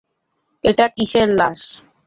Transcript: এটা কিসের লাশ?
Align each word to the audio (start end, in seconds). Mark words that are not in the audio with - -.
এটা 0.63 0.85
কিসের 0.95 1.27
লাশ? 1.39 1.61